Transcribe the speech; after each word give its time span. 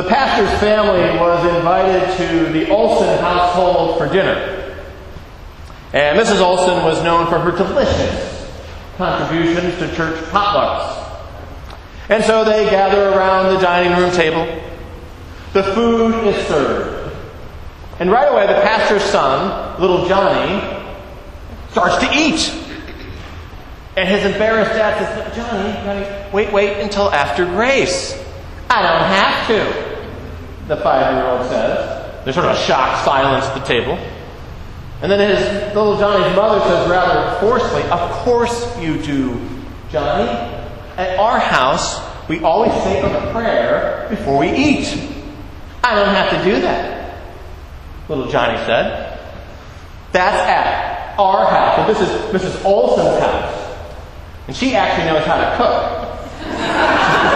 The 0.00 0.08
pastor's 0.08 0.58
family 0.60 1.02
was 1.20 1.44
invited 1.56 2.16
to 2.16 2.50
the 2.54 2.70
Olson 2.70 3.18
household 3.18 3.98
for 3.98 4.08
dinner. 4.08 4.74
And 5.92 6.18
Mrs. 6.18 6.40
Olson 6.40 6.82
was 6.84 7.04
known 7.04 7.26
for 7.26 7.38
her 7.38 7.50
delicious 7.50 8.50
contributions 8.96 9.76
to 9.76 9.94
church 9.94 10.18
potlucks. 10.30 11.06
And 12.08 12.24
so 12.24 12.44
they 12.44 12.70
gather 12.70 13.10
around 13.10 13.54
the 13.54 13.60
dining 13.60 13.98
room 13.98 14.10
table. 14.12 14.46
The 15.52 15.64
food 15.74 16.14
is 16.28 16.46
served. 16.46 17.14
And 17.98 18.10
right 18.10 18.32
away, 18.32 18.46
the 18.46 18.62
pastor's 18.62 19.04
son, 19.04 19.78
little 19.82 20.08
Johnny, 20.08 20.82
starts 21.72 21.98
to 21.98 22.10
eat. 22.14 22.50
And 23.98 24.08
his 24.08 24.24
embarrassed 24.24 24.72
dad 24.72 24.96
says, 24.98 25.36
Johnny, 25.36 25.74
Johnny, 25.84 26.32
wait, 26.32 26.50
wait 26.54 26.80
until 26.80 27.10
after 27.10 27.44
grace. 27.44 28.18
I 28.70 28.82
don't 28.82 29.02
have 29.02 29.46
to, 29.48 29.89
the 30.70 30.76
five 30.76 31.16
year 31.16 31.26
old 31.26 31.46
says. 31.48 32.24
There's 32.24 32.36
sort 32.36 32.46
of 32.46 32.56
a 32.56 32.60
shocked 32.60 33.04
silence 33.04 33.44
at 33.44 33.54
the 33.54 33.64
table. 33.66 33.98
And 35.02 35.10
then 35.10 35.18
his 35.18 35.74
little 35.74 35.98
Johnny's 35.98 36.34
mother 36.36 36.60
says 36.60 36.88
rather 36.88 37.40
forcefully, 37.40 37.82
Of 37.90 38.10
course 38.24 38.78
you 38.78 39.02
do, 39.02 39.48
Johnny. 39.90 40.28
At 40.96 41.18
our 41.18 41.40
house, 41.40 42.00
we 42.28 42.40
always 42.40 42.72
say 42.84 43.00
a 43.00 43.32
prayer 43.32 44.06
before 44.10 44.38
we 44.38 44.50
eat. 44.50 44.86
I 45.82 45.94
don't 45.94 46.14
have 46.14 46.30
to 46.30 46.44
do 46.44 46.60
that, 46.60 47.18
little 48.08 48.28
Johnny 48.28 48.58
said. 48.58 49.18
That's 50.12 50.48
at 50.48 51.18
our 51.18 51.50
house. 51.50 51.78
And 51.78 51.88
this 51.88 52.00
is 52.00 52.42
Mrs. 52.42 52.64
Olson's 52.64 53.18
house. 53.18 53.76
And 54.46 54.54
she 54.54 54.76
actually 54.76 55.06
knows 55.06 55.26
how 55.26 55.36
to 55.36 55.56
cook. 55.56 57.26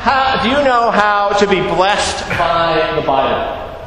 How, 0.00 0.42
do 0.42 0.48
you 0.48 0.64
know 0.64 0.90
how 0.90 1.28
to 1.40 1.46
be 1.46 1.60
blessed 1.60 2.26
by 2.30 2.90
the 2.98 3.06
Bible? 3.06 3.84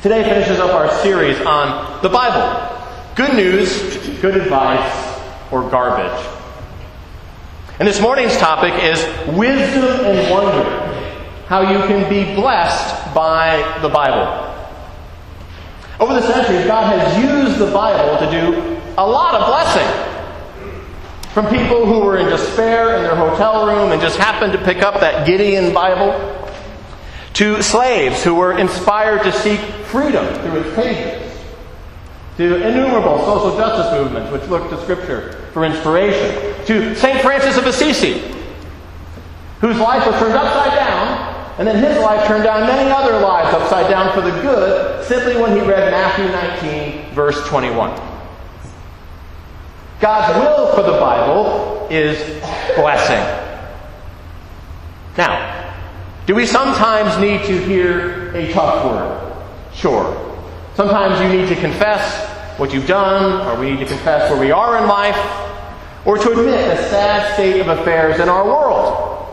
Today 0.00 0.22
finishes 0.24 0.58
up 0.58 0.70
our 0.70 0.90
series 1.02 1.38
on 1.42 2.00
the 2.00 2.08
Bible. 2.08 2.74
Good 3.14 3.34
news, 3.34 3.94
good 4.22 4.38
advice, 4.38 5.20
or 5.52 5.68
garbage. 5.68 6.26
And 7.78 7.86
this 7.86 8.00
morning's 8.00 8.38
topic 8.38 8.72
is 8.84 9.04
wisdom 9.36 10.06
and 10.06 10.30
wonder. 10.30 10.64
How 11.44 11.60
you 11.60 11.86
can 11.88 12.08
be 12.08 12.34
blessed 12.34 13.14
by 13.14 13.80
the 13.82 13.90
Bible. 13.90 14.50
Over 16.00 16.14
the 16.14 16.22
centuries, 16.22 16.64
God 16.64 16.86
has 16.98 17.22
used 17.22 17.58
the 17.58 17.70
Bible 17.70 18.16
to 18.24 18.30
do 18.30 18.80
a 18.96 19.06
lot 19.06 19.34
of 19.34 19.46
blessing. 19.46 20.13
From 21.34 21.48
people 21.48 21.84
who 21.84 21.98
were 21.98 22.16
in 22.16 22.28
despair 22.28 22.94
in 22.94 23.02
their 23.02 23.16
hotel 23.16 23.66
room 23.66 23.90
and 23.90 24.00
just 24.00 24.16
happened 24.16 24.52
to 24.52 24.58
pick 24.64 24.82
up 24.82 25.00
that 25.00 25.26
Gideon 25.26 25.74
Bible, 25.74 26.14
to 27.32 27.60
slaves 27.60 28.22
who 28.22 28.36
were 28.36 28.56
inspired 28.56 29.24
to 29.24 29.32
seek 29.32 29.58
freedom 29.58 30.24
through 30.42 30.60
its 30.60 30.76
pages, 30.76 31.36
to 32.36 32.54
innumerable 32.68 33.18
social 33.24 33.56
justice 33.56 33.92
movements 34.00 34.30
which 34.30 34.48
looked 34.48 34.70
to 34.70 34.80
Scripture 34.82 35.32
for 35.52 35.64
inspiration, 35.64 36.64
to 36.66 36.94
St. 36.94 37.20
Francis 37.20 37.56
of 37.56 37.66
Assisi, 37.66 38.32
whose 39.60 39.78
life 39.78 40.06
was 40.06 40.14
turned 40.20 40.34
upside 40.34 40.78
down, 40.78 41.56
and 41.58 41.66
then 41.66 41.82
his 41.82 42.00
life 42.00 42.24
turned 42.28 42.44
down 42.44 42.64
many 42.64 42.88
other 42.92 43.18
lives 43.18 43.52
upside 43.56 43.90
down 43.90 44.14
for 44.14 44.20
the 44.20 44.30
good, 44.40 45.04
simply 45.04 45.36
when 45.42 45.50
he 45.50 45.66
read 45.66 45.90
Matthew 45.90 46.26
19, 46.26 47.12
verse 47.12 47.44
21. 47.48 48.13
God's 50.04 50.38
will 50.38 50.66
for 50.74 50.82
the 50.82 50.98
Bible 50.98 51.86
is 51.88 52.18
blessing. 52.76 53.24
Now, 55.16 55.74
do 56.26 56.34
we 56.34 56.44
sometimes 56.44 57.18
need 57.18 57.42
to 57.46 57.58
hear 57.64 58.30
a 58.36 58.52
tough 58.52 58.84
word? 58.84 59.46
Sure. 59.72 60.14
Sometimes 60.74 61.18
you 61.22 61.40
need 61.40 61.48
to 61.48 61.56
confess 61.58 62.28
what 62.58 62.74
you've 62.74 62.86
done, 62.86 63.46
or 63.46 63.58
we 63.58 63.70
need 63.70 63.78
to 63.78 63.86
confess 63.86 64.30
where 64.30 64.38
we 64.38 64.50
are 64.50 64.76
in 64.76 64.86
life, 64.86 65.16
or 66.04 66.18
to 66.18 66.30
admit 66.32 66.76
the 66.76 66.76
sad 66.90 67.32
state 67.32 67.62
of 67.62 67.68
affairs 67.68 68.20
in 68.20 68.28
our 68.28 68.44
world. 68.44 69.26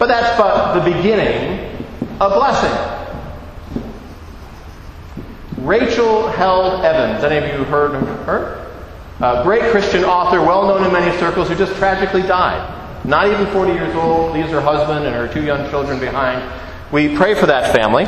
But 0.00 0.08
that's 0.08 0.36
but 0.36 0.80
the 0.80 0.92
beginning 0.96 1.86
of 2.18 2.32
blessing. 2.32 2.76
Rachel 5.58 6.26
Held 6.26 6.84
Evans. 6.84 7.22
Any 7.22 7.36
of 7.48 7.56
you 7.56 7.64
heard 7.66 7.94
of 7.94 8.02
her? 8.26 8.61
A 9.20 9.42
great 9.44 9.70
Christian 9.70 10.04
author, 10.04 10.40
well 10.40 10.66
known 10.66 10.84
in 10.84 10.92
many 10.92 11.16
circles, 11.18 11.48
who 11.48 11.54
just 11.54 11.74
tragically 11.76 12.22
died. 12.22 12.80
Not 13.04 13.28
even 13.28 13.46
40 13.46 13.72
years 13.72 13.94
old, 13.94 14.32
leaves 14.32 14.50
her 14.50 14.60
husband 14.60 15.06
and 15.06 15.14
her 15.14 15.32
two 15.32 15.44
young 15.44 15.68
children 15.70 15.98
behind. 15.98 16.42
We 16.92 17.16
pray 17.16 17.34
for 17.34 17.46
that 17.46 17.74
family. 17.74 18.04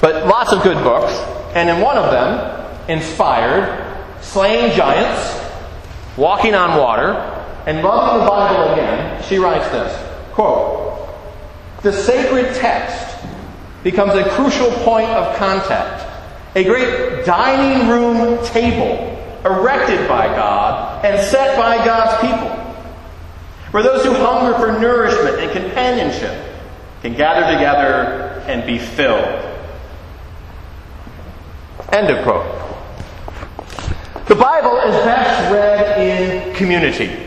But 0.00 0.26
lots 0.26 0.52
of 0.52 0.62
good 0.62 0.82
books. 0.82 1.12
And 1.54 1.68
in 1.68 1.80
one 1.80 1.96
of 1.96 2.10
them, 2.10 2.88
Inspired, 2.88 3.86
Slaying 4.20 4.74
Giants, 4.76 5.38
Walking 6.16 6.54
on 6.54 6.78
Water, 6.78 7.12
and 7.66 7.82
Loving 7.82 8.20
the 8.20 8.30
Bible 8.30 8.72
Again, 8.72 9.22
she 9.24 9.38
writes 9.38 9.68
this 9.70 10.10
quote, 10.32 11.08
The 11.82 11.92
sacred 11.92 12.54
text 12.54 13.18
becomes 13.82 14.14
a 14.14 14.28
crucial 14.30 14.70
point 14.84 15.10
of 15.10 15.36
contact, 15.36 16.06
a 16.54 16.64
great 16.64 17.24
dining 17.24 17.88
room 17.88 18.44
table 18.46 19.09
erected 19.44 20.06
by 20.08 20.26
God 20.26 21.04
and 21.04 21.20
set 21.28 21.56
by 21.56 21.84
God's 21.84 22.20
people, 22.20 22.50
where 23.70 23.82
those 23.82 24.04
who 24.04 24.12
hunger 24.14 24.58
for 24.58 24.78
nourishment 24.80 25.36
and 25.36 25.50
companionship 25.52 26.54
can 27.02 27.14
gather 27.14 27.52
together 27.54 28.42
and 28.46 28.66
be 28.66 28.78
filled. 28.78 29.46
End 31.92 32.10
of 32.10 32.22
quote. 32.24 32.46
The 34.26 34.34
Bible 34.36 34.76
is 34.76 34.94
best 35.04 35.52
read 35.52 35.98
in 35.98 36.54
community. 36.54 37.26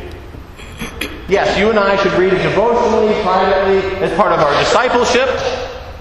Yes, 1.28 1.57
you 1.57 1.69
and 1.69 1.80
I 1.80 2.01
should 2.03 2.13
read 2.13 2.34
it 2.34 2.44
devotionally, 2.44 3.13
privately, 3.24 3.80
as 4.03 4.13
part 4.16 4.31
of 4.31 4.40
our 4.40 4.57
discipleship, 4.59 5.30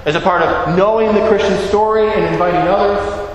as 0.05 0.15
a 0.15 0.21
part 0.21 0.43
of 0.43 0.77
knowing 0.77 1.15
the 1.15 1.27
Christian 1.29 1.57
story 1.69 2.13
and 2.13 2.25
inviting 2.25 2.69
others. 2.69 3.31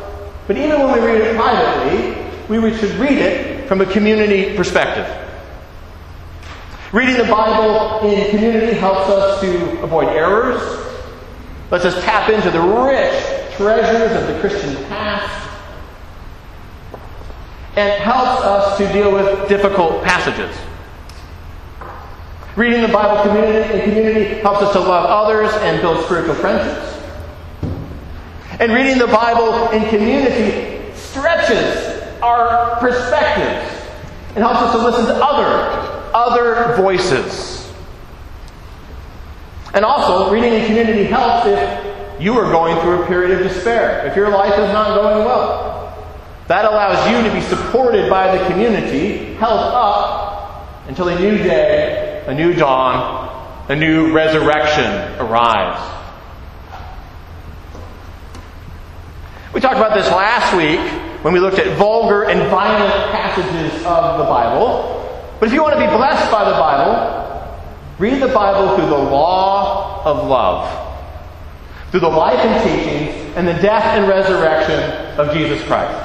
But 0.47 0.57
even 0.57 0.81
when 0.81 0.93
we 0.93 1.05
read 1.05 1.21
it 1.21 1.35
privately, 1.35 2.26
we 2.49 2.75
should 2.77 2.91
read 2.95 3.17
it 3.17 3.67
from 3.67 3.81
a 3.81 3.85
community 3.85 4.55
perspective. 4.55 5.05
Reading 6.93 7.17
the 7.17 7.25
Bible 7.25 8.09
in 8.09 8.29
community 8.29 8.73
helps 8.73 9.09
us 9.09 9.41
to 9.41 9.81
avoid 9.81 10.07
errors, 10.07 10.61
lets 11.69 11.83
us 11.83 12.01
tap 12.05 12.29
into 12.29 12.49
the 12.49 12.61
rich 12.61 13.55
treasures 13.57 14.15
of 14.15 14.27
the 14.33 14.39
Christian 14.39 14.75
past, 14.85 15.49
and 17.75 18.01
helps 18.01 18.41
us 18.41 18.77
to 18.77 18.91
deal 18.93 19.11
with 19.11 19.49
difficult 19.49 20.03
passages. 20.03 20.55
Reading 22.55 22.81
the 22.81 22.87
Bible 22.87 23.21
community 23.21 23.73
in 23.73 23.81
community 23.81 24.35
helps 24.39 24.61
us 24.61 24.71
to 24.71 24.79
love 24.79 25.05
others 25.05 25.53
and 25.61 25.81
build 25.81 26.03
spiritual 26.05 26.35
friendships. 26.35 26.97
And 28.59 28.71
reading 28.71 28.97
the 28.97 29.07
Bible 29.07 29.69
in 29.71 29.87
community 29.89 30.95
stretches 30.95 31.86
our 32.21 32.77
perspectives. 32.79 33.73
It 34.35 34.39
helps 34.39 34.59
us 34.59 34.71
to 34.73 34.83
listen 34.83 35.05
to 35.05 35.15
other, 35.23 36.11
other 36.13 36.75
voices. 36.75 37.71
And 39.73 39.83
also, 39.83 40.31
reading 40.31 40.53
in 40.53 40.65
community 40.65 41.03
helps 41.03 41.47
if 41.47 42.21
you 42.21 42.33
are 42.33 42.51
going 42.51 42.79
through 42.81 43.03
a 43.03 43.07
period 43.07 43.39
of 43.39 43.47
despair, 43.47 44.05
if 44.07 44.15
your 44.15 44.29
life 44.29 44.53
is 44.53 44.71
not 44.73 44.99
going 44.99 45.25
well. 45.25 45.77
That 46.47 46.65
allows 46.65 47.09
you 47.11 47.29
to 47.29 47.35
be 47.35 47.41
supported 47.41 48.09
by 48.09 48.37
the 48.37 48.45
community, 48.49 49.33
held 49.35 49.59
up 49.59 50.87
until 50.87 51.09
a 51.09 51.19
new 51.19 51.37
day, 51.37 52.23
a 52.25 52.33
new 52.33 52.53
dawn, 52.53 53.65
a 53.69 53.75
new 53.75 54.13
resurrection 54.13 55.19
arrives. 55.19 55.81
We 59.53 59.61
talked 59.61 59.77
about 59.77 59.93
this 59.93 60.07
last 60.07 60.55
week 60.55 60.79
when 61.27 61.33
we 61.33 61.41
looked 61.41 61.59
at 61.59 61.77
vulgar 61.77 62.29
and 62.29 62.49
violent 62.49 63.11
passages 63.11 63.73
of 63.83 64.17
the 64.17 64.23
Bible. 64.23 65.27
But 65.41 65.49
if 65.49 65.53
you 65.53 65.61
want 65.61 65.73
to 65.73 65.79
be 65.81 65.87
blessed 65.87 66.31
by 66.31 66.45
the 66.45 66.51
Bible, 66.51 67.67
read 67.99 68.21
the 68.21 68.33
Bible 68.33 68.77
through 68.77 68.85
the 68.85 68.97
law 68.97 70.05
of 70.05 70.25
love, 70.25 70.97
through 71.91 71.99
the 71.99 72.07
life 72.07 72.39
and 72.39 72.63
teachings 72.63 73.35
and 73.35 73.45
the 73.45 73.55
death 73.55 73.83
and 73.83 74.07
resurrection 74.07 75.19
of 75.19 75.35
Jesus 75.35 75.61
Christ. 75.67 76.01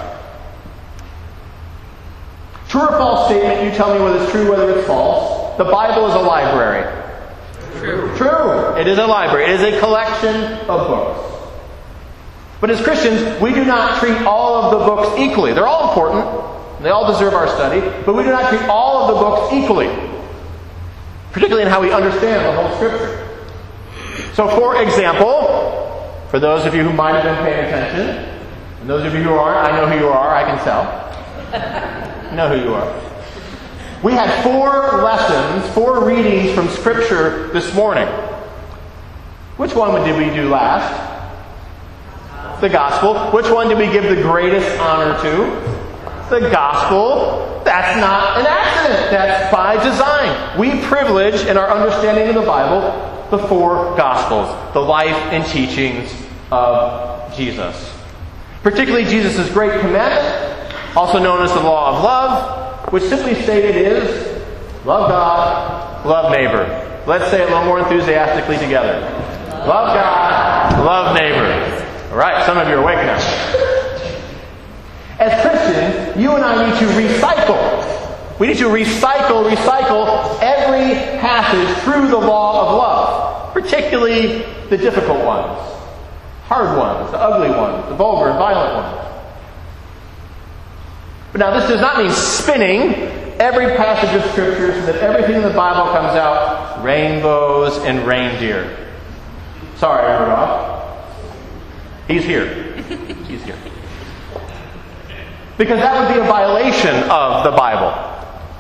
True 2.69 2.83
or 2.83 2.89
false 2.89 3.29
statement, 3.29 3.63
you 3.63 3.71
tell 3.77 3.95
me 3.95 4.03
whether 4.03 4.25
it's 4.25 4.33
true, 4.33 4.51
whether 4.51 4.77
it's 4.77 4.89
false. 4.89 5.57
The 5.57 5.67
Bible 5.67 6.09
is 6.09 6.15
a 6.15 6.19
library. 6.19 6.83
True. 7.79 8.13
True. 8.17 8.77
It 8.77 8.89
is 8.89 8.99
a 8.99 9.07
library. 9.07 9.45
It 9.45 9.61
is 9.61 9.77
a 9.77 9.79
collection 9.79 10.35
of 10.69 10.89
books. 10.89 11.32
But 12.63 12.71
as 12.71 12.81
Christians, 12.81 13.43
we 13.43 13.53
do 13.53 13.65
not 13.65 13.99
treat 13.99 14.17
all 14.23 14.55
of 14.55 14.71
the 14.71 14.87
books 14.87 15.19
equally. 15.19 15.53
They're 15.53 15.67
all 15.67 15.89
important, 15.91 16.81
they 16.83 16.91
all 16.91 17.13
deserve 17.13 17.35
our 17.35 17.49
study, 17.49 17.81
but 18.07 18.15
we 18.15 18.23
do 18.23 18.31
not 18.31 18.49
treat 18.49 18.63
all 18.71 19.03
of 19.03 19.15
the 19.15 19.21
books 19.21 19.53
equally. 19.53 19.91
particularly 21.33 21.63
in 21.63 21.69
how 21.69 21.81
we 21.81 21.91
understand 21.93 22.45
the 22.45 22.53
whole 22.53 22.77
Scripture. 22.77 23.19
So, 24.35 24.49
for 24.49 24.81
example, 24.83 26.27
for 26.31 26.39
those 26.39 26.65
of 26.67 26.75
you 26.75 26.83
who 26.85 26.93
might 26.93 27.15
have 27.15 27.25
been 27.25 27.45
paying 27.45 27.67
attention, 27.67 28.41
and 28.81 28.89
those 28.89 29.05
of 29.05 29.15
you 29.15 29.23
who 29.23 29.33
aren't, 29.33 29.67
I 29.67 29.77
know 29.77 29.89
who 29.89 30.05
you 30.05 30.09
are, 30.09 30.35
I 30.35 30.45
can 30.45 30.63
tell. 30.63 30.83
I 31.53 32.35
know 32.37 32.49
who 32.49 32.63
you 32.65 32.75
are. 32.75 33.01
We 34.03 34.13
had 34.13 34.43
four 34.43 35.03
lessons, 35.03 35.73
four 35.75 36.05
readings 36.05 36.55
from 36.55 36.69
Scripture 36.69 37.49
this 37.49 37.75
morning. 37.75 38.09
Which 39.57 39.75
one 39.75 40.05
did 40.05 40.17
we 40.17 40.35
do 40.35 40.49
last? 40.49 41.12
The 42.63 42.69
Gospel. 42.69 43.17
Which 43.33 43.51
one 43.51 43.69
do 43.69 43.77
we 43.77 43.91
give 43.91 44.05
the 44.05 44.23
greatest 44.23 44.79
honor 44.79 45.21
to? 45.21 46.31
The 46.31 46.49
Gospel. 46.49 47.61
That's 47.65 48.01
not 48.01 48.39
an 48.39 48.47
accident. 48.47 49.11
That's 49.11 49.53
by 49.53 49.83
design. 49.83 50.61
We 50.61 50.81
privilege 50.83 51.45
in 51.47 51.57
our 51.57 51.69
understanding 51.69 52.29
of 52.29 52.37
the 52.37 52.47
Bible 52.47 53.11
the 53.33 53.39
four 53.49 53.97
Gospels, 53.97 54.75
the 54.75 54.81
life 54.81 55.17
and 55.33 55.45
teachings 55.45 56.15
of 56.53 57.35
Jesus. 57.35 57.93
Particularly 58.63 59.07
Jesus' 59.07 59.51
great 59.53 59.81
commandment, 59.81 60.97
also 60.97 61.19
known 61.19 61.43
as 61.43 61.53
the 61.53 61.61
law 61.61 61.97
of 61.97 62.05
love, 62.05 62.93
which 62.93 63.03
simply 63.03 63.35
stated 63.43 63.75
is 63.75 64.41
love 64.85 65.09
God, 65.09 66.07
love 66.07 66.31
neighbor. 66.31 67.03
Let's 67.09 67.29
say 67.33 67.43
it 67.43 67.49
a 67.49 67.53
little 67.53 67.65
more 67.65 67.81
enthusiastically 67.81 68.59
together. 68.59 69.01
Love 69.67 69.97
God, 69.97 70.85
love 70.85 71.17
neighbor. 71.17 71.82
All 72.13 72.19
right, 72.19 72.45
some 72.45 72.59
of 72.59 72.69
you 72.69 72.75
are 72.75 72.85
waking 72.85 73.09
up. 73.09 73.23
As 75.19 75.41
Christians, 75.41 76.21
you 76.21 76.33
and 76.33 76.45
I 76.45 76.69
need 76.69 76.79
to 76.79 76.87
recycle. 76.93 78.39
We 78.39 78.49
need 78.49 78.59
to 78.59 78.69
recycle, 78.69 79.51
recycle 79.51 80.39
every 80.43 80.95
passage 81.21 81.75
through 81.85 82.09
the 82.09 82.19
law 82.19 82.69
of 82.69 82.77
love, 82.77 83.55
particularly 83.55 84.43
the 84.69 84.77
difficult 84.77 85.25
ones, 85.25 85.59
hard 86.45 86.77
ones, 86.77 87.11
the 87.13 87.19
ugly 87.19 87.49
ones, 87.49 87.89
the 87.89 87.95
vulgar 87.95 88.29
and 88.29 88.39
violent 88.39 88.75
ones. 88.75 89.25
But 91.33 91.39
now, 91.39 91.59
this 91.59 91.67
does 91.67 91.81
not 91.81 91.97
mean 91.97 92.11
spinning 92.11 92.93
every 93.41 93.75
passage 93.75 94.23
of 94.23 94.31
Scripture 94.33 94.75
so 94.75 94.93
that 94.93 94.97
everything 94.97 95.37
in 95.37 95.43
the 95.43 95.55
Bible 95.55 95.91
comes 95.93 96.15
out 96.15 96.85
rainbows 96.85 97.79
and 97.79 98.07
reindeer. 98.07 98.77
Sorry, 99.77 100.03
Rudolph. 100.21 100.62
He's 102.13 102.25
here. 102.27 102.75
He's 103.27 103.43
here. 103.43 103.57
Because 105.57 105.81
that 105.81 105.99
would 105.99 106.15
be 106.15 106.21
a 106.21 106.25
violation 106.25 106.95
of 107.09 107.43
the 107.43 107.53
Bible. 107.53 107.91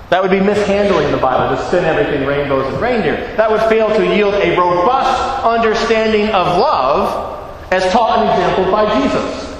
That 0.08 0.22
would 0.22 0.30
be 0.30 0.40
mishandling 0.40 1.10
the 1.12 1.18
Bible 1.18 1.54
to 1.54 1.62
spin 1.66 1.84
everything 1.84 2.26
rainbows 2.26 2.72
and 2.72 2.80
reindeer. 2.80 3.36
That 3.36 3.50
would 3.50 3.60
fail 3.68 3.88
to 3.94 4.16
yield 4.16 4.32
a 4.32 4.56
robust 4.56 5.44
understanding 5.44 6.28
of 6.28 6.56
love 6.56 7.70
as 7.70 7.92
taught 7.92 8.20
and 8.20 8.30
exampled 8.30 8.72
by 8.72 9.02
Jesus. 9.02 9.54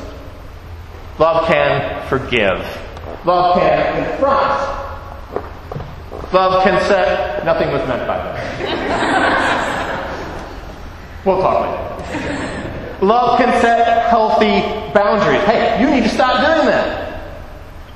Love 1.18 1.46
can 1.46 2.08
forgive. 2.08 2.64
Love 3.26 3.58
can 3.58 4.06
confront. 4.08 4.72
Love 6.32 6.64
can 6.64 6.80
set. 6.88 7.44
Nothing 7.44 7.68
was 7.72 7.86
meant 7.86 8.06
by 8.06 8.16
that. 8.16 9.98
We'll 11.24 11.40
talk 11.40 12.00
later. 12.10 12.48
Love 13.02 13.36
can 13.38 13.60
set 13.60 14.08
healthy 14.08 14.60
boundaries. 14.94 15.42
Hey, 15.42 15.80
you 15.80 15.90
need 15.90 16.04
to 16.04 16.08
stop 16.08 16.36
doing 16.36 16.68
that. 16.68 17.20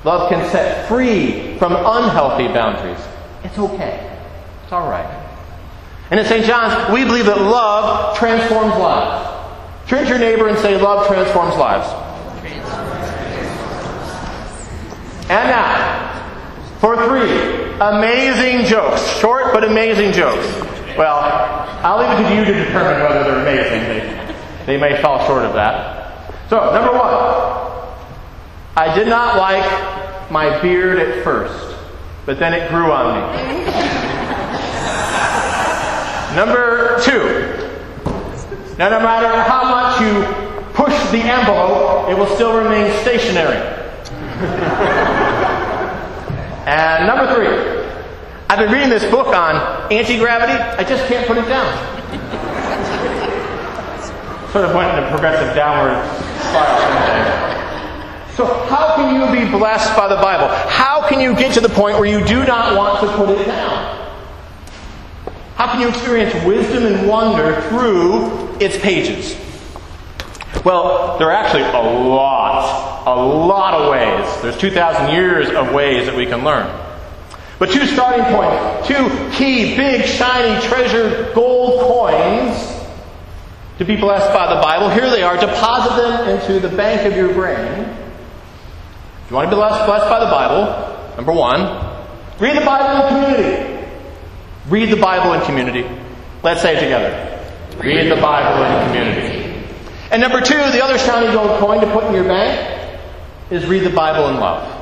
Love 0.03 0.29
can 0.29 0.47
set 0.51 0.87
free 0.89 1.57
from 1.57 1.73
unhealthy 1.73 2.47
boundaries. 2.49 2.99
It's 3.43 3.57
okay. 3.57 4.17
It's 4.63 4.73
all 4.73 4.89
right. 4.89 5.23
And 6.11 6.19
at 6.19 6.27
St. 6.27 6.45
John's, 6.45 6.91
we 6.93 7.05
believe 7.05 7.25
that 7.25 7.39
love 7.39 8.17
transforms 8.17 8.75
lives. 8.75 9.33
Turn 9.87 10.03
to 10.03 10.09
your 10.09 10.19
neighbor 10.19 10.49
and 10.49 10.57
say, 10.59 10.79
Love 10.79 11.07
transforms 11.07 11.55
lives. 11.55 11.87
And 15.29 15.49
now, 15.49 16.77
for 16.79 16.95
three 17.07 17.31
amazing 17.79 18.65
jokes. 18.65 19.05
Short 19.19 19.53
but 19.53 19.63
amazing 19.63 20.11
jokes. 20.11 20.45
Well, 20.97 21.19
I'll 21.83 21.99
leave 21.99 22.25
it 22.25 22.29
to 22.29 22.35
you 22.35 22.45
to 22.45 22.65
determine 22.65 23.01
whether 23.03 23.23
they're 23.23 23.41
amazing. 23.41 24.26
They, 24.67 24.75
may 24.75 25.01
fall 25.01 25.25
short 25.25 25.45
of 25.45 25.53
that. 25.53 26.29
So, 26.49 26.57
number 26.73 26.91
one, 26.91 27.13
I 28.75 28.93
did 28.93 29.07
not 29.07 29.37
like 29.37 30.29
my 30.29 30.59
beard 30.61 30.99
at 30.99 31.23
first, 31.23 31.77
but 32.25 32.37
then 32.37 32.53
it 32.53 32.69
grew 32.69 32.91
on 32.91 33.15
me. 33.15 33.21
number 36.35 36.99
two, 37.01 37.55
now 38.77 38.89
no 38.89 38.99
matter 38.99 39.41
how 39.49 39.63
much 39.63 40.01
you 40.01 40.73
push 40.73 40.93
the 41.11 41.19
envelope, 41.19 42.09
it 42.09 42.17
will 42.17 42.35
still 42.35 42.57
remain 42.61 42.91
stationary. 43.03 43.55
and 46.67 47.07
number 47.07 47.33
three, 47.33 47.87
I've 48.49 48.59
been 48.59 48.73
reading 48.73 48.89
this 48.89 49.09
book 49.09 49.27
on 49.27 49.93
anti 49.93 50.19
gravity. 50.19 50.51
I 50.51 50.83
just 50.83 51.05
can't 51.07 51.25
put 51.25 51.37
it 51.37 51.47
down. 51.47 51.96
Sort 54.57 54.69
of 54.69 54.75
went 54.75 54.97
in 54.97 55.03
a 55.03 55.09
progressive 55.09 55.55
downward 55.55 55.93
spiral. 56.39 56.81
So, 58.35 58.45
how 58.65 58.95
can 58.95 59.13
you 59.13 59.45
be 59.45 59.51
blessed 59.51 59.95
by 59.95 60.07
the 60.07 60.15
Bible? 60.15 60.47
How 60.47 61.07
can 61.07 61.21
you 61.21 61.35
get 61.35 61.53
to 61.53 61.61
the 61.61 61.69
point 61.69 61.99
where 61.99 62.09
you 62.09 62.25
do 62.25 62.43
not 62.43 62.75
want 62.75 63.01
to 63.01 63.15
put 63.15 63.29
it 63.39 63.45
down? 63.45 64.15
How 65.53 65.71
can 65.71 65.81
you 65.81 65.89
experience 65.89 66.33
wisdom 66.43 66.87
and 66.87 67.07
wonder 67.07 67.61
through 67.69 68.57
its 68.59 68.79
pages? 68.79 69.37
Well, 70.65 71.19
there 71.19 71.29
are 71.29 71.35
actually 71.35 71.61
a 71.61 72.07
lot, 72.07 73.05
a 73.05 73.15
lot 73.15 73.75
of 73.75 73.91
ways. 73.91 74.41
There's 74.41 74.57
2,000 74.57 75.13
years 75.13 75.49
of 75.49 75.71
ways 75.71 76.07
that 76.07 76.15
we 76.15 76.25
can 76.25 76.43
learn. 76.43 76.67
But 77.59 77.69
two 77.69 77.85
starting 77.85 78.25
points, 78.25 78.87
two 78.87 79.37
key, 79.37 79.77
big, 79.77 80.05
shiny, 80.05 80.59
treasure 80.67 81.31
gold 81.35 81.79
coins 81.81 82.76
to 83.77 83.85
be 83.85 83.95
blessed 83.95 84.33
by 84.33 84.53
the 84.53 84.61
Bible. 84.61 84.89
Here 84.89 85.09
they 85.09 85.21
are. 85.21 85.37
Deposit 85.37 86.01
them 86.01 86.29
into 86.29 86.59
the 86.59 86.75
bank 86.75 87.05
of 87.05 87.15
your 87.15 87.33
brain. 87.33 87.83
If 89.23 89.29
you 89.29 89.35
want 89.35 89.49
to 89.49 89.55
be 89.55 89.59
blessed, 89.59 89.85
blessed 89.85 90.09
by 90.09 90.19
the 90.19 90.31
Bible, 90.31 91.15
number 91.15 91.31
one, 91.31 91.61
read 92.39 92.57
the 92.57 92.65
Bible 92.65 93.05
in 93.05 93.13
community. 93.13 93.87
Read 94.67 94.89
the 94.89 94.99
Bible 94.99 95.33
in 95.33 95.41
community. 95.45 95.87
Let's 96.43 96.61
say 96.61 96.75
it 96.75 96.79
together. 96.79 97.33
Read 97.77 98.11
the 98.11 98.19
Bible 98.19 98.63
in 98.63 98.87
community. 98.87 99.67
And 100.11 100.21
number 100.21 100.41
two, 100.41 100.55
the 100.55 100.83
other 100.83 100.97
shiny 100.97 101.31
gold 101.33 101.59
coin 101.59 101.81
to 101.81 101.91
put 101.91 102.05
in 102.05 102.13
your 102.13 102.23
bank 102.23 102.95
is 103.51 103.65
read 103.65 103.83
the 103.83 103.89
Bible 103.91 104.29
in 104.29 104.39
love. 104.39 104.73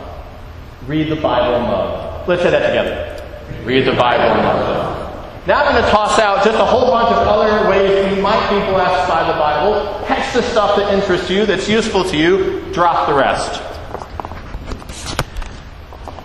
Read 0.87 1.09
the 1.09 1.15
Bible 1.15 1.55
in 1.55 1.63
love. 1.63 2.27
Let's 2.27 2.43
say 2.43 2.51
that 2.51 2.67
together. 2.67 3.65
Read 3.65 3.85
the 3.85 3.93
Bible 3.93 4.39
in 4.39 4.45
love 4.45 4.94
Now 5.47 5.63
I'm 5.63 5.73
going 5.73 5.83
to 5.83 5.91
toss 5.91 6.17
out 6.17 6.43
just 6.43 6.57
a 6.57 6.65
whole 6.65 6.89
bunch 6.89 7.11
of 7.11 7.27
other 7.27 7.69
ways 7.69 8.15
you 8.15 8.23
might 8.23 8.49
be 8.49 8.71
blessed 8.71 9.07
by 9.07 9.31
the 9.31 9.37
Bible. 9.37 10.03
Catch 10.07 10.33
the 10.33 10.41
stuff 10.41 10.75
that 10.77 10.91
interests 10.91 11.29
you, 11.29 11.45
that's 11.45 11.69
useful 11.69 12.03
to 12.03 12.17
you, 12.17 12.61
drop 12.73 13.07
the 13.07 13.13
rest. 13.13 13.61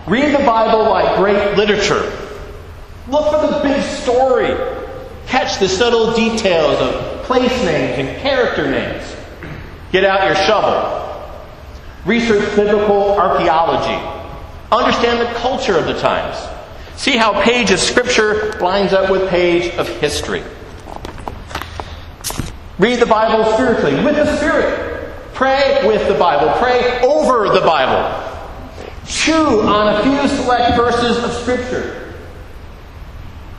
Read 0.07 0.33
the 0.33 0.43
Bible 0.43 0.89
like 0.89 1.17
great 1.17 1.55
literature. 1.55 2.11
Look 3.07 3.29
for 3.29 3.45
the 3.45 3.59
big 3.61 3.83
story. 3.83 4.57
Catch 5.27 5.59
the 5.59 5.69
subtle 5.69 6.15
details 6.15 6.79
of 6.81 7.23
place 7.23 7.51
names 7.63 7.99
and 7.99 8.21
character 8.21 8.71
names. 8.71 9.15
Get 9.91 10.03
out 10.03 10.25
your 10.25 10.35
shovel. 10.47 10.97
Research 12.05 12.55
biblical 12.55 13.11
archaeology. 13.19 14.03
Understand 14.71 15.21
the 15.21 15.31
culture 15.39 15.77
of 15.77 15.85
the 15.85 15.99
times. 15.99 16.37
See 17.01 17.17
how 17.17 17.41
page 17.41 17.71
of 17.71 17.79
Scripture 17.79 18.51
lines 18.59 18.93
up 18.93 19.09
with 19.09 19.27
page 19.27 19.73
of 19.73 19.89
history. 19.99 20.43
Read 22.77 22.99
the 22.99 23.07
Bible 23.07 23.43
spiritually, 23.53 23.95
with 24.05 24.17
the 24.17 24.37
Spirit. 24.37 25.11
Pray 25.33 25.81
with 25.87 26.07
the 26.07 26.13
Bible. 26.13 26.53
Pray 26.59 27.01
over 27.01 27.49
the 27.49 27.61
Bible. 27.61 28.23
Chew 29.07 29.61
on 29.61 29.95
a 29.95 30.03
few 30.03 30.37
select 30.37 30.77
verses 30.77 31.23
of 31.23 31.33
Scripture. 31.41 32.13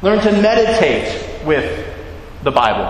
Learn 0.02 0.20
to 0.20 0.40
meditate 0.40 1.44
with 1.44 1.84
the 2.44 2.52
Bible. 2.52 2.86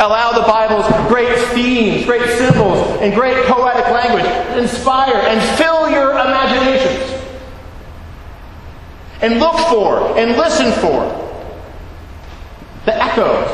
Allow 0.00 0.32
the 0.32 0.42
Bible's 0.48 0.88
great 1.06 1.38
themes, 1.50 2.04
great 2.06 2.28
symbols, 2.36 3.00
and 3.02 3.14
great 3.14 3.46
poetic 3.46 3.86
language 3.92 4.26
inspire 4.58 5.14
and 5.14 5.56
fill 5.56 5.88
your 5.88 6.10
imaginations. 6.10 7.17
And 9.20 9.40
look 9.40 9.56
for 9.68 10.16
and 10.18 10.36
listen 10.36 10.72
for 10.80 11.28
the 12.84 12.94
echoes, 12.94 13.50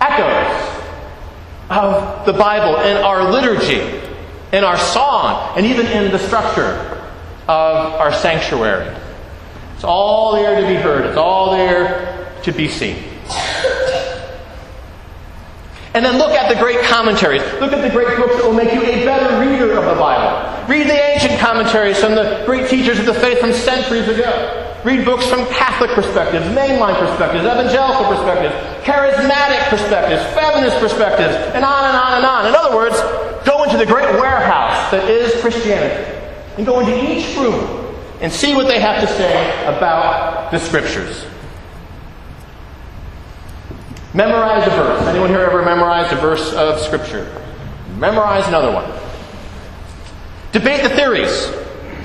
echoes 0.00 0.70
of 1.68 2.26
the 2.26 2.32
Bible 2.32 2.80
in 2.80 2.96
our 2.96 3.30
liturgy, 3.30 3.80
in 4.52 4.64
our 4.64 4.78
song, 4.78 5.56
and 5.56 5.66
even 5.66 5.86
in 5.86 6.10
the 6.10 6.18
structure 6.18 7.00
of 7.46 7.92
our 7.94 8.12
sanctuary. 8.12 8.96
It's 9.74 9.84
all 9.84 10.32
there 10.32 10.60
to 10.60 10.66
be 10.66 10.74
heard, 10.74 11.06
it's 11.06 11.18
all 11.18 11.52
there 11.52 12.34
to 12.42 12.52
be 12.52 12.68
seen. 12.68 13.04
And 15.92 16.04
then 16.04 16.18
look 16.18 16.30
at 16.32 16.52
the 16.52 16.60
great 16.60 16.80
commentaries. 16.82 17.42
Look 17.60 17.72
at 17.72 17.82
the 17.82 17.90
great 17.90 18.16
books 18.16 18.36
that 18.36 18.44
will 18.44 18.54
make 18.54 18.72
you 18.72 18.82
a 18.82 19.04
better 19.04 19.40
reader 19.40 19.72
of 19.72 19.84
the 19.84 20.00
Bible. 20.00 20.66
Read 20.68 20.86
the 20.86 21.09
ancient 21.20 21.38
commentaries 21.38 21.98
from 22.00 22.14
the 22.14 22.42
great 22.46 22.68
teachers 22.70 22.98
of 22.98 23.04
the 23.04 23.14
faith 23.14 23.38
from 23.40 23.52
centuries 23.52 24.08
ago. 24.08 24.66
Read 24.84 25.04
books 25.04 25.26
from 25.26 25.44
Catholic 25.48 25.90
perspectives, 25.90 26.46
mainline 26.56 26.98
perspectives, 26.98 27.44
evangelical 27.44 28.06
perspectives, 28.06 28.54
charismatic 28.86 29.68
perspectives, 29.68 30.22
feminist 30.34 30.78
perspectives, 30.78 31.34
and 31.54 31.62
on 31.62 31.84
and 31.84 31.96
on 31.96 32.16
and 32.16 32.24
on. 32.24 32.46
In 32.46 32.54
other 32.54 32.74
words, 32.74 32.98
go 33.44 33.64
into 33.64 33.76
the 33.76 33.84
great 33.84 34.10
warehouse 34.18 34.90
that 34.90 35.10
is 35.10 35.38
Christianity 35.42 36.18
and 36.56 36.64
go 36.64 36.80
into 36.80 36.96
each 37.12 37.36
room 37.36 37.94
and 38.22 38.32
see 38.32 38.54
what 38.54 38.66
they 38.66 38.80
have 38.80 39.06
to 39.06 39.06
say 39.06 39.66
about 39.66 40.50
the 40.50 40.58
Scriptures. 40.58 41.26
Memorize 44.14 44.66
a 44.66 44.70
verse. 44.70 45.02
Anyone 45.08 45.28
here 45.28 45.40
ever 45.40 45.62
memorized 45.62 46.12
a 46.14 46.16
verse 46.16 46.54
of 46.54 46.80
Scripture? 46.80 47.30
Memorize 47.98 48.48
another 48.48 48.72
one. 48.72 48.99
Debate 50.52 50.82
the 50.82 50.90
theories. 50.90 51.52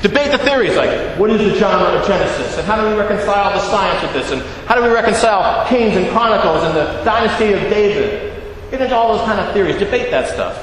Debate 0.02 0.32
the 0.32 0.38
theories 0.38 0.76
like 0.76 1.18
what 1.18 1.32
is 1.32 1.40
the 1.40 1.58
genre 1.58 1.88
of 1.98 2.06
Genesis 2.06 2.60
and 2.60 2.68
how 2.68 2.80
do 2.80 2.88
we 2.88 2.96
reconcile 2.96 3.52
the 3.54 3.60
science 3.72 4.04
with 4.04 4.14
this 4.14 4.32
and 4.32 4.42
how 4.68 4.76
do 4.76 4.84
we 4.84 4.90
reconcile 4.90 5.68
Kings 5.68 5.98
and 5.98 6.08
Chronicles 6.12 6.64
and 6.64 6.76
the 6.76 7.04
dynasty 7.04 7.54
of 7.54 7.62
David. 7.72 8.44
Get 8.70 8.82
into 8.82 8.96
all 8.96 9.18
those 9.18 9.26
kind 9.26 9.40
of 9.40 9.52
theories. 9.54 9.78
Debate 9.78 10.12
that 10.12 10.28
stuff. 10.28 10.62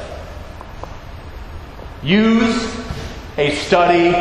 Use 2.04 2.72
a 3.36 3.50
study 3.56 4.12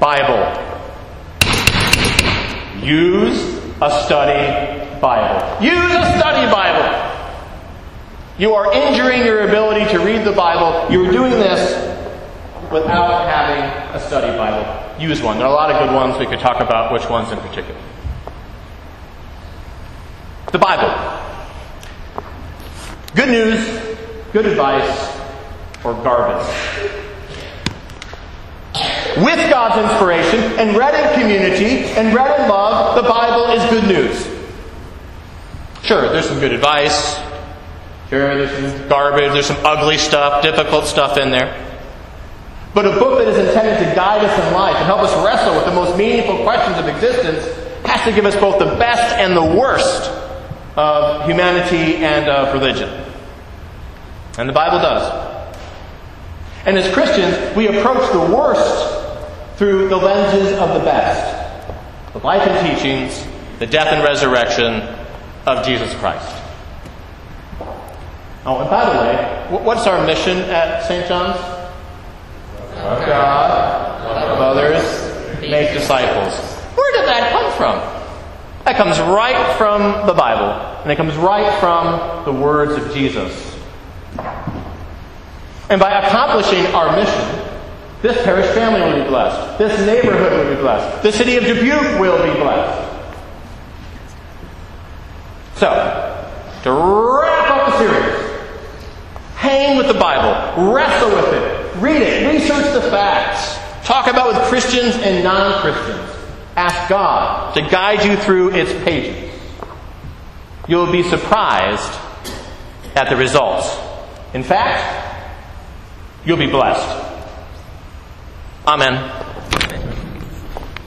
Bible. 0.00 0.68
Use 2.82 3.40
a 3.80 4.02
study 4.04 5.00
Bible. 5.00 5.64
Use 5.64 5.92
a 5.92 6.18
study 6.18 6.50
Bible. 6.50 7.10
You 8.38 8.54
are 8.54 8.72
injuring 8.72 9.24
your 9.24 9.46
ability 9.46 9.90
to 9.92 9.98
read 9.98 10.24
the 10.24 10.32
Bible. 10.32 10.90
You're 10.90 11.12
doing 11.12 11.32
this 11.32 11.89
without 12.70 13.28
having 13.28 13.96
a 13.96 14.00
study 14.06 14.36
Bible. 14.36 15.00
Use 15.00 15.20
one. 15.22 15.38
There 15.38 15.46
are 15.46 15.52
a 15.52 15.54
lot 15.54 15.70
of 15.70 15.86
good 15.86 15.94
ones. 15.94 16.18
We 16.18 16.26
could 16.26 16.40
talk 16.40 16.60
about 16.60 16.92
which 16.92 17.08
ones 17.08 17.32
in 17.32 17.38
particular. 17.38 17.80
The 20.52 20.58
Bible. 20.58 20.90
Good 23.14 23.28
news, 23.28 23.66
good 24.32 24.46
advice, 24.46 25.18
or 25.84 25.94
garbage. 25.94 26.46
With 29.16 29.50
God's 29.50 29.90
inspiration 29.90 30.58
and 30.58 30.76
read 30.76 30.94
in 30.94 31.20
community 31.20 31.86
and 31.98 32.14
read 32.14 32.40
in 32.40 32.48
love, 32.48 32.94
the 32.94 33.08
Bible 33.08 33.50
is 33.52 33.70
good 33.70 33.88
news. 33.88 34.26
Sure, 35.82 36.08
there's 36.12 36.28
some 36.28 36.38
good 36.38 36.52
advice. 36.52 37.16
Sure, 38.10 38.36
there's 38.36 38.78
some 38.78 38.88
garbage, 38.88 39.32
there's 39.32 39.46
some 39.46 39.64
ugly 39.64 39.98
stuff, 39.98 40.42
difficult 40.42 40.86
stuff 40.86 41.16
in 41.16 41.30
there. 41.30 41.69
But 42.74 42.86
a 42.86 42.90
book 42.98 43.18
that 43.18 43.28
is 43.28 43.38
intended 43.48 43.78
to 43.88 43.94
guide 43.94 44.24
us 44.24 44.46
in 44.46 44.54
life 44.54 44.76
and 44.76 44.84
help 44.84 45.00
us 45.00 45.12
wrestle 45.24 45.56
with 45.56 45.64
the 45.64 45.72
most 45.74 45.96
meaningful 45.96 46.42
questions 46.44 46.78
of 46.78 46.86
existence 46.86 47.44
has 47.84 48.04
to 48.04 48.12
give 48.12 48.24
us 48.24 48.36
both 48.36 48.58
the 48.58 48.76
best 48.76 49.16
and 49.16 49.36
the 49.36 49.44
worst 49.44 50.08
of 50.76 51.26
humanity 51.26 51.96
and 51.96 52.28
of 52.28 52.54
religion. 52.54 52.88
And 54.38 54.48
the 54.48 54.52
Bible 54.52 54.78
does. 54.78 55.46
And 56.64 56.78
as 56.78 56.92
Christians, 56.92 57.56
we 57.56 57.66
approach 57.68 58.12
the 58.12 58.34
worst 58.34 59.56
through 59.56 59.88
the 59.88 59.96
lenses 59.96 60.52
of 60.58 60.74
the 60.74 60.80
best 60.80 61.38
the 62.12 62.18
life 62.18 62.42
and 62.42 62.76
teachings, 62.76 63.24
the 63.60 63.66
death 63.66 63.86
and 63.92 64.02
resurrection, 64.02 64.82
of 65.46 65.64
Jesus 65.64 65.94
Christ. 65.94 66.28
Oh, 68.44 68.58
and 68.60 68.70
by 68.70 68.84
the 68.84 69.00
way, 69.00 69.62
what's 69.62 69.86
our 69.86 70.04
mission 70.06 70.38
at 70.38 70.82
St. 70.86 71.06
John's? 71.06 71.38
Love 72.76 73.06
God, 73.06 74.04
love 74.04 74.40
others, 74.40 75.40
make 75.40 75.72
disciples. 75.72 76.34
Where 76.74 77.00
did 77.00 77.08
that 77.08 77.32
come 77.32 77.52
from? 77.52 77.78
That 78.64 78.69
comes 78.80 78.98
right 78.98 79.58
from 79.58 80.06
the 80.06 80.14
Bible, 80.14 80.52
and 80.80 80.90
it 80.90 80.96
comes 80.96 81.14
right 81.14 81.60
from 81.60 82.24
the 82.24 82.32
words 82.32 82.82
of 82.82 82.94
Jesus. 82.94 83.54
And 85.68 85.78
by 85.78 86.00
accomplishing 86.02 86.64
our 86.74 86.96
mission, 86.96 87.46
this 88.00 88.16
parish 88.24 88.46
family 88.54 88.80
will 88.80 89.04
be 89.04 89.10
blessed. 89.10 89.58
This 89.58 89.78
neighborhood 89.84 90.32
will 90.32 90.54
be 90.54 90.62
blessed. 90.62 91.02
The 91.02 91.12
city 91.12 91.36
of 91.36 91.44
Dubuque 91.44 92.00
will 92.00 92.16
be 92.24 92.32
blessed. 92.40 92.88
So, 95.56 95.68
to 96.62 96.72
wrap 96.72 97.50
up 97.50 97.72
the 97.72 97.78
series, 97.80 98.40
hang 99.36 99.76
with 99.76 99.88
the 99.88 100.00
Bible, 100.00 100.72
wrestle 100.72 101.10
with 101.10 101.34
it, 101.34 101.82
read 101.82 102.00
it, 102.00 102.32
research 102.32 102.72
the 102.72 102.88
facts, 102.90 103.58
talk 103.86 104.06
about 104.06 104.28
with 104.28 104.42
Christians 104.48 104.94
and 105.02 105.22
non 105.22 105.60
Christians. 105.60 106.19
Ask 106.56 106.88
God 106.88 107.54
to 107.54 107.62
guide 107.62 108.04
you 108.04 108.16
through 108.16 108.54
its 108.54 108.72
pages. 108.84 109.30
You'll 110.68 110.92
be 110.92 111.02
surprised 111.02 111.92
at 112.94 113.08
the 113.08 113.16
results. 113.16 113.76
In 114.34 114.42
fact, 114.42 115.36
you'll 116.24 116.36
be 116.36 116.46
blessed. 116.46 117.06
Amen. 118.66 119.19